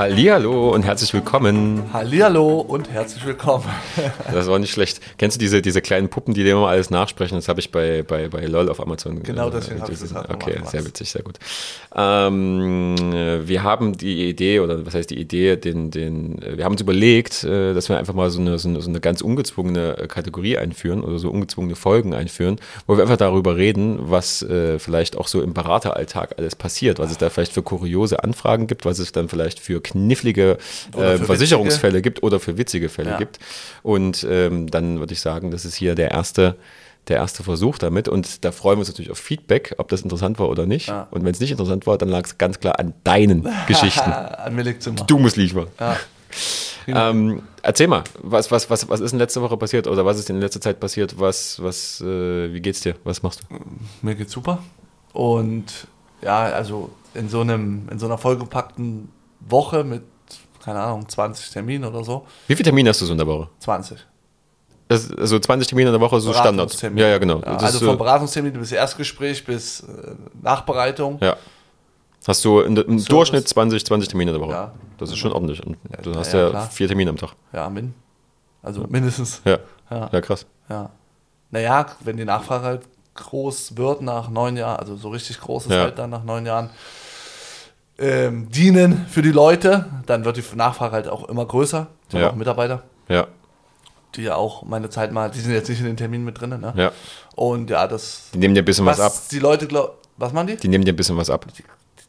[0.00, 1.92] Hallihallo und herzlich willkommen.
[1.92, 3.66] Hallihallo und herzlich willkommen.
[4.32, 5.00] Das war nicht schlecht.
[5.18, 7.36] Kennst du diese, diese kleinen Puppen, die dir immer alles nachsprechen?
[7.36, 10.14] Das habe ich bei, bei, bei LOL auf Amazon Genau äh, deswegen habe ich das
[10.14, 10.70] halt Okay, gemacht.
[10.70, 11.38] sehr witzig, sehr gut.
[11.94, 16.64] Ähm, äh, wir haben die Idee, oder was heißt die Idee, den, den, äh, wir
[16.64, 19.20] haben uns überlegt, äh, dass wir einfach mal so eine, so eine, so eine ganz
[19.20, 22.56] ungezwungene Kategorie einführen oder so ungezwungene Folgen einführen,
[22.86, 27.10] wo wir einfach darüber reden, was äh, vielleicht auch so im Berateralltag alles passiert, was
[27.10, 30.58] es da vielleicht für kuriose Anfragen gibt, was es dann vielleicht für knifflige
[30.96, 33.18] äh, Versicherungsfälle gibt oder für witzige Fälle Ja.
[33.18, 33.38] gibt.
[33.82, 36.56] Und ähm, dann würde ich sagen, das ist hier der erste,
[37.08, 38.08] der erste Versuch damit.
[38.08, 40.88] Und da freuen wir uns natürlich auf Feedback, ob das interessant war oder nicht.
[40.88, 41.08] Ja.
[41.10, 44.10] Und wenn es nicht interessant war, dann lag es ganz klar an deinen Geschichten.
[44.10, 45.04] An mir immer.
[45.06, 45.66] Du musst liefern.
[45.78, 45.96] Ja.
[46.86, 50.30] Ähm, erzähl mal, was, was, was, was ist in letzter Woche passiert oder was ist
[50.30, 51.20] in letzter Zeit passiert?
[51.20, 52.94] Was, was, äh, wie geht's dir?
[53.04, 53.56] Was machst du?
[54.02, 54.58] Mir geht's super.
[55.12, 55.86] Und
[56.22, 59.08] ja, also in so einem, in so einer vollgepackten
[59.40, 60.02] Woche mit,
[60.64, 62.26] keine Ahnung, 20 Terminen oder so.
[62.46, 63.48] Wie viele Termine hast du so in der Woche?
[63.60, 63.98] 20.
[64.88, 66.80] Das, also 20 Termine in der Woche, so Standard.
[66.82, 67.38] Ja, ja, genau.
[67.38, 71.18] Ja, also vom Beratungstermin bis Erstgespräch bis äh, Nachbereitung.
[71.20, 71.36] Ja.
[72.26, 73.04] Hast du im Service.
[73.06, 74.52] Durchschnitt 20, 20 Termine in der Woche.
[74.54, 74.72] Ja.
[74.98, 75.64] Das ist schon ordentlich.
[75.64, 77.30] Und du Ja, hast ja, vier Termine am Tag.
[77.52, 77.94] Ja, min.
[78.62, 79.40] Also mindestens.
[79.44, 79.58] Ja.
[79.90, 80.10] Ja.
[80.12, 80.44] Ja, krass.
[80.68, 80.90] Ja.
[81.50, 82.82] Naja, wenn die Nachfrage halt
[83.14, 86.70] groß wird nach neun Jahren, also so richtig groß ist halt dann nach neun Jahren,
[88.00, 91.86] ähm, dienen für die Leute, dann wird die Nachfrage halt auch immer größer.
[92.08, 92.30] Ich habe Ja.
[92.30, 93.26] auch Mitarbeiter, Ja,
[94.16, 96.50] die ja auch meine Zeit mal, die sind jetzt nicht in den Terminen mit drin,
[96.60, 96.72] ne?
[96.76, 96.90] ja.
[97.36, 98.30] Und ja, das.
[98.34, 99.12] Die nehmen dir ein bisschen was, ab.
[99.30, 99.92] die Leute glauben.
[100.16, 100.56] Was machen die?
[100.56, 101.46] Die nehmen dir ein bisschen was ab.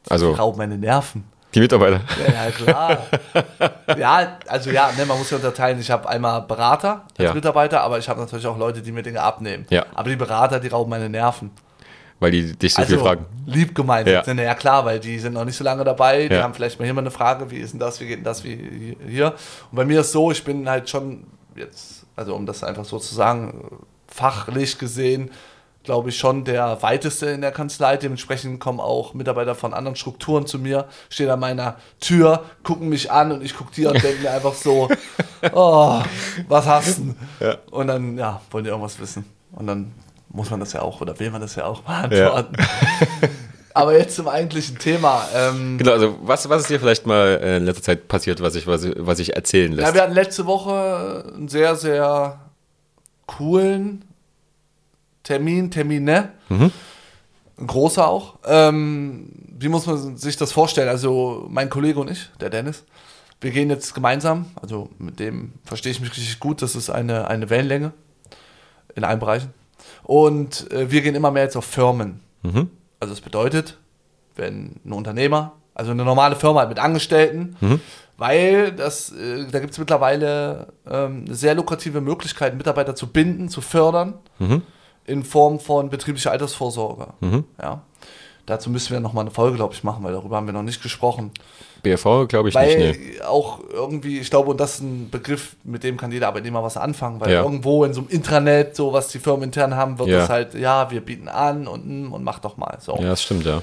[0.10, 1.24] Also Die rauben meine Nerven.
[1.54, 2.02] die Mitarbeiter.
[2.28, 2.98] Ja, ja klar.
[3.98, 5.80] ja, also ja, ne, man muss ja unterteilen.
[5.80, 7.34] Ich habe einmal Berater als Ja.
[7.34, 9.66] Mitarbeiter, aber ich habe natürlich auch Leute, die mir Dinge abnehmen.
[9.70, 9.86] Ja.
[9.94, 11.52] Aber die Berater, die rauben meine Nerven.
[12.22, 13.26] Weil die dich so also, viel fragen.
[13.48, 14.24] lieb gemeint Ja.
[14.24, 16.28] sind, ja klar, weil die sind noch nicht so lange dabei.
[16.30, 16.44] Die Ja.
[16.44, 18.44] haben vielleicht mal hier mal eine Frage, wie ist denn das, wie geht denn das,
[18.44, 19.34] wie hier.
[19.72, 21.26] Und bei mir ist so, ich bin halt schon
[21.56, 25.32] jetzt, also um das einfach so zu sagen, fachlich gesehen,
[25.84, 27.98] glaube ich, schon der weiteste in der Kanzlei.
[27.98, 33.12] Dementsprechend kommen auch Mitarbeiter von anderen Strukturen zu mir, stehen an meiner Tür, gucken mich
[33.12, 34.90] an und ich gucke die und denke mir einfach so,
[35.54, 36.02] oh,
[36.48, 37.16] was hast du?
[37.40, 37.56] Ja.
[37.72, 39.26] Und dann, ja, wollen die irgendwas wissen.
[39.54, 39.92] Und dann
[40.34, 42.56] muss man das ja auch, oder will man das ja auch beantworten.
[43.74, 45.26] Aber jetzt zum eigentlichen Thema.
[45.34, 48.56] Ähm, Genau, also was, was ist dir vielleicht mal äh, in letzter Zeit passiert, was
[48.56, 49.88] ich, was, was ich erzählen lässt?
[49.88, 52.40] ja, wir hatten letzte Woche einen sehr, sehr
[53.28, 54.04] coolen
[55.24, 56.30] Termin, Termine.
[56.50, 56.72] Ein
[57.68, 58.40] großer auch.
[58.46, 60.90] Ähm, wie muss man sich das vorstellen?
[60.90, 62.84] Also mein Kollege und ich, der Dennis,
[63.40, 67.28] wir gehen jetzt gemeinsam, also mit dem verstehe ich mich richtig gut, das ist eine,
[67.28, 67.94] eine Wellenlänge
[68.96, 69.54] in allen Bereichen.
[70.04, 72.22] Und äh, wir gehen immer mehr jetzt auf Firmen.
[72.44, 72.70] Mhm.
[73.00, 73.78] Also das bedeutet,
[74.36, 77.56] wenn ein Unternehmer, also eine normale Firma halt mit Angestellten,
[78.18, 83.50] weil das, äh, da gibt es mittlerweile ähm, eine sehr lukrative Möglichkeit, Mitarbeiter zu binden,
[83.50, 84.16] zu fördern,
[85.06, 87.08] in Form von betrieblicher Altersvorsorge.
[87.62, 87.82] Ja.
[88.46, 90.82] Dazu müssen wir nochmal eine Folge, glaube ich, machen, weil darüber haben wir noch nicht
[90.82, 91.32] gesprochen.
[91.84, 93.22] BFV glaube ich Weil nicht, nee.
[93.22, 96.78] auch irgendwie, ich glaube, und das ist ein Begriff, mit dem kann jeder Arbeitnehmer was
[96.78, 97.44] anfangen, weil Ja.
[97.44, 100.18] irgendwo in so einem Intranet, so was die Firmen intern haben, wird Ja.
[100.20, 102.78] das halt, ja, wir bieten an und, mm, und mach doch mal.
[102.80, 102.96] So.
[102.98, 103.62] Ja, das stimmt, ja.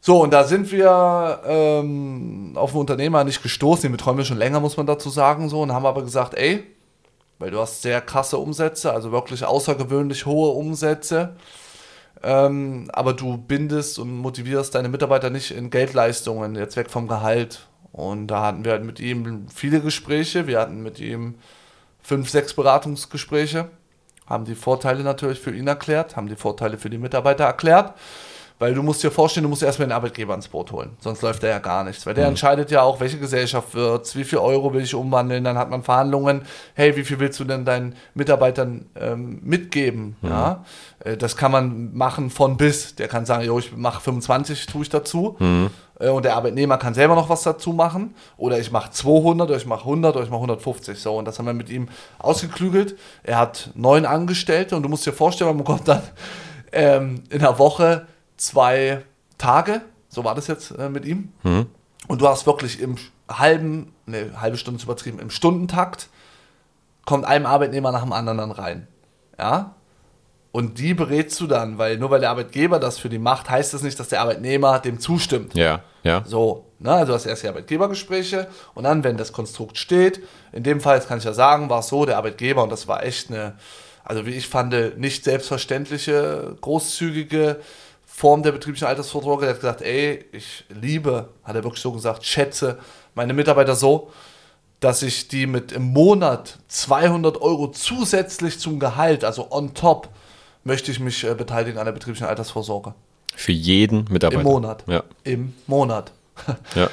[0.00, 4.38] So, und da sind wir ähm, auf einen Unternehmer nicht gestoßen, den betreuen wir schon
[4.38, 6.62] länger, muss man dazu sagen, so, und haben aber gesagt, ey,
[7.38, 11.34] weil du hast sehr krasse Umsätze, also wirklich außergewöhnlich hohe Umsätze,
[12.22, 17.66] ähm, aber du bindest und motivierst deine Mitarbeiter nicht in Geldleistungen, jetzt weg vom Gehalt.
[17.92, 21.36] Und da hatten wir halt mit ihm viele Gespräche, wir hatten mit ihm
[22.02, 23.70] fünf, sechs Beratungsgespräche,
[24.26, 27.94] haben die Vorteile natürlich für ihn erklärt, haben die Vorteile für die Mitarbeiter erklärt.
[28.60, 30.90] Weil du musst dir vorstellen, du musst erstmal den Arbeitgeber ins Boot holen.
[31.00, 32.04] Sonst läuft der ja gar nichts.
[32.04, 35.44] Weil der entscheidet ja auch, welche Gesellschaft wird's, wie viel Euro will ich umwandeln.
[35.44, 36.42] Dann hat man Verhandlungen.
[36.74, 40.16] Hey, wie viel willst du denn deinen Mitarbeitern ähm, mitgeben?
[40.20, 40.62] Ja,
[41.02, 42.94] äh, das kann man machen von bis.
[42.96, 45.38] Der kann sagen, jo, ich mache 25, tue ich dazu.
[45.98, 48.14] Äh, und der Arbeitnehmer kann selber noch was dazu machen.
[48.36, 50.98] Oder ich mache 200, oder ich mache 100, oder ich mache 150.
[50.98, 51.88] So, und das haben wir mit ihm
[52.18, 52.98] ausgeklügelt.
[53.22, 56.02] Er hat neun Angestellte und du musst dir vorstellen, man bekommt dann
[56.72, 58.06] ähm, in der Woche
[58.40, 59.02] zwei
[59.38, 61.32] Tage, so war das jetzt äh, mit ihm.
[62.08, 62.96] Und du hast wirklich im
[63.28, 66.08] halben, ne, halbe Stunde zu übertrieben, im Stundentakt
[67.04, 68.88] kommt ein Arbeitnehmer nach dem anderen dann rein.
[69.38, 69.74] Ja?
[70.52, 73.72] Und die berätst du dann, weil nur weil der Arbeitgeber das für die macht, heißt
[73.72, 75.54] das nicht, dass der Arbeitnehmer dem zustimmt.
[75.54, 76.24] Ja, ja.
[76.26, 80.20] So, ne, also hast erst die Arbeitgebergespräche und dann, wenn das Konstrukt steht,
[80.52, 82.88] in dem Fall, das kann ich ja sagen, war es so, der Arbeitgeber, und das
[82.88, 83.54] war echt eine,
[84.02, 87.60] also wie ich fand, nicht selbstverständliche, großzügige
[88.20, 89.46] Form der betrieblichen Altersvorsorge.
[89.46, 92.78] Der hat gesagt, ey, ich liebe, hat er wirklich so gesagt, schätze
[93.14, 94.10] meine Mitarbeiter so,
[94.78, 100.10] dass ich die mit im Monat 200 Euro zusätzlich zum Gehalt, also on top,
[100.64, 102.92] möchte ich mich äh, beteiligen an der betrieblichen Altersvorsorge.
[103.34, 104.42] Für jeden Mitarbeiter.
[104.42, 104.84] Im Monat.
[104.86, 105.02] Ja.
[105.24, 106.12] Im Monat.
[106.74, 106.88] Ja.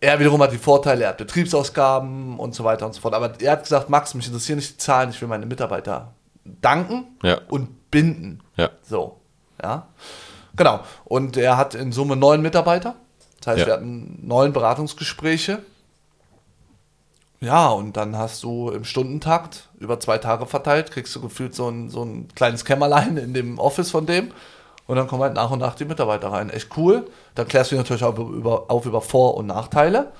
[0.00, 3.14] Er wiederum hat die Vorteile, er hat Betriebsausgaben und so weiter und so fort.
[3.14, 6.12] Aber er hat gesagt, Max, mich interessieren nicht die Zahlen, ich will meine Mitarbeiter
[6.44, 7.40] danken Ja.
[7.48, 8.40] und binden.
[8.56, 8.70] Ja.
[8.82, 9.20] So,
[9.62, 9.88] ja.
[10.56, 10.80] Genau.
[11.04, 12.94] Und er hat in Summe neun Mitarbeiter.
[13.40, 13.66] Das heißt, Ja.
[13.66, 15.58] wir hatten neun Beratungsgespräche.
[17.40, 21.68] Ja, und dann hast du im Stundentakt über zwei Tage verteilt, kriegst du gefühlt so
[21.68, 24.32] ein, so ein kleines Kämmerlein in dem Office von dem.
[24.86, 26.48] Und dann kommen halt nach und nach die Mitarbeiter rein.
[26.48, 27.06] Echt cool.
[27.34, 30.12] Dann klärst du natürlich auch über, auf über Vor- und Nachteile.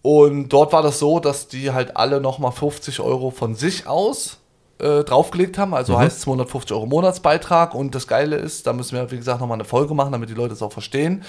[0.00, 4.38] Und dort war das so, dass die halt alle nochmal 50 Euro von sich aus
[4.78, 5.74] äh, draufgelegt haben.
[5.74, 7.74] Also heißt 250 Euro Monatsbeitrag.
[7.74, 10.34] Und das Geile ist, da müssen wir, wie gesagt, nochmal eine Folge machen, damit die
[10.34, 11.22] Leute es auch verstehen.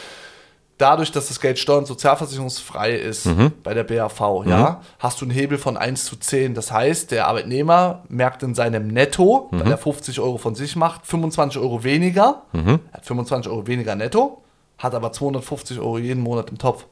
[0.78, 3.28] Dadurch, dass das Geld steuer- und sozialversicherungsfrei ist
[3.64, 6.54] bei der BAV, ja, hast du einen Hebel von 1 zu 10.
[6.54, 11.06] Das heißt, der Arbeitnehmer merkt in seinem Netto, weil er 50 Euro von sich macht,
[11.06, 12.44] 25 Euro weniger.
[12.54, 14.42] Er hat 25 Euro weniger netto,
[14.78, 16.86] hat aber 250 Euro jeden Monat im Topf.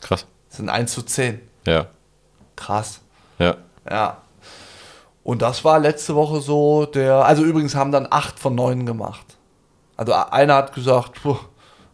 [0.00, 0.26] Krass.
[0.48, 1.38] Das sind 1 zu 10.
[1.66, 1.86] Ja.
[2.56, 3.00] Krass.
[3.38, 3.56] Ja.
[3.90, 4.18] Ja.
[5.24, 7.24] Und das war letzte Woche so der.
[7.24, 9.26] Also übrigens haben dann acht von neun gemacht.
[9.96, 11.36] Also einer hat gesagt, puh,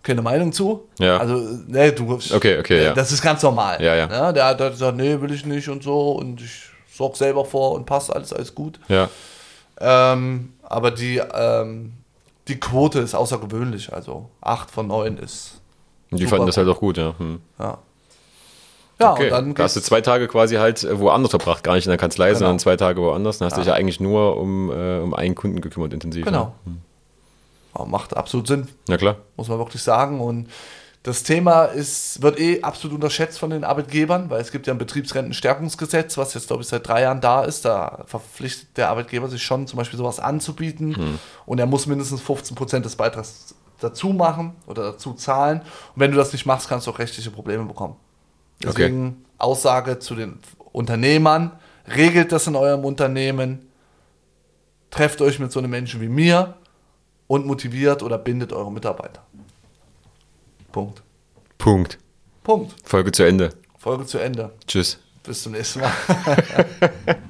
[0.03, 0.89] keine Meinung zu.
[0.99, 1.19] Ja.
[1.19, 1.37] Also,
[1.67, 2.13] ne, du.
[2.13, 2.93] Okay, okay, ja.
[2.93, 3.83] Das ist ganz normal.
[3.83, 4.07] Ja, ja.
[4.07, 4.33] Ne?
[4.33, 6.13] Der hat halt gesagt, nee, will ich nicht und so.
[6.13, 8.81] Und ich sorge selber vor und passt alles, alles gut.
[8.89, 9.09] Ja.
[9.79, 11.93] Ähm, aber die, ähm,
[12.49, 13.93] die Quote ist außergewöhnlich.
[13.93, 15.61] Also acht von neun ist.
[16.11, 17.15] Und die fanden das halt auch gut, ja.
[17.17, 17.41] Hm.
[17.59, 17.79] Ja.
[19.01, 21.75] Ja, Okay, und dann da hast du zwei Tage quasi halt äh, woanders verbracht, gar
[21.75, 22.39] nicht in der Kanzlei, Genau.
[22.41, 23.39] sondern zwei Tage woanders.
[23.39, 26.25] Dann hast du dich ja eigentlich nur um, äh, um einen Kunden gekümmert, intensiv.
[26.25, 26.53] Genau.
[26.65, 26.77] Ne?
[27.79, 28.69] Ja, macht absolut Sinn.
[28.89, 29.17] Ja, klar.
[29.37, 30.21] muss man wirklich sagen.
[30.21, 30.49] Und
[31.03, 34.79] das Thema ist, wird eh absolut unterschätzt von den Arbeitgebern, weil es gibt ja ein
[34.79, 37.65] Betriebsrentenstärkungsgesetz, was jetzt, glaube ich, seit drei Jahren da ist.
[37.65, 41.19] Da verpflichtet der Arbeitgeber sich schon, zum Beispiel sowas anzubieten.
[41.47, 45.61] Und er muss mindestens 15 Prozent des Beitrags dazu machen oder dazu zahlen.
[45.95, 47.97] Und wenn du das nicht machst, kannst du auch rechtliche Probleme bekommen.
[48.63, 50.39] Deswegen Aussage zu den
[50.73, 51.53] Unternehmern,
[51.87, 53.71] regelt das in eurem Unternehmen,
[54.91, 56.57] trefft euch mit so einem Menschen wie mir
[57.27, 59.25] und motiviert oder bindet eure Mitarbeiter.
[60.73, 61.03] Punkt.
[61.59, 61.99] Punkt.
[62.43, 62.75] Punkt.
[62.85, 63.51] Folge zu Ende.
[63.79, 64.53] Folge zu Ende.
[64.67, 64.99] Tschüss.
[65.23, 65.93] Bis zum nächsten Mal.